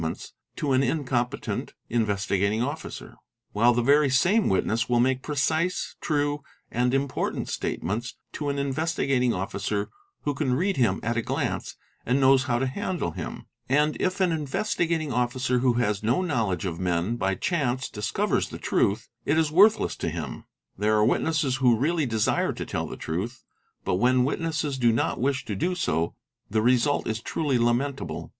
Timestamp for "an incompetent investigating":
0.71-2.63